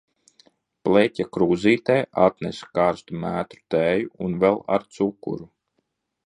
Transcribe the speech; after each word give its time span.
Bleķa 0.87 1.25
krūzītē 1.35 1.97
atnesa 2.29 2.71
karstu 2.79 3.19
mētru 3.27 3.61
tēju 3.75 4.11
un 4.29 4.35
vēl 4.45 4.59
ar 4.79 4.89
cukuru. 4.99 5.49